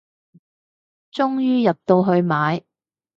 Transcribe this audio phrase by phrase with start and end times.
[1.13, 2.63] 終於入到去買